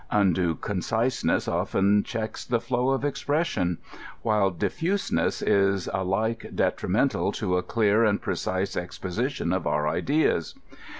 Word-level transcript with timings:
Undue 0.09 0.55
concise 0.55 1.23
ness 1.23 1.47
often 1.47 2.01
checks 2.01 2.43
the 2.43 2.59
flow 2.59 2.89
of 2.89 3.05
expression, 3.05 3.77
while 4.23 4.51
difliiseness 4.51 5.43
is 5.45 5.87
alike 5.93 6.47
detrimental 6.55 7.31
to 7.31 7.55
a 7.55 7.61
clear 7.61 8.03
and 8.03 8.19
precise 8.19 8.75
exposition 8.75 9.53
of 9.53 9.67
our 9.67 9.87
ideas. 9.87 10.55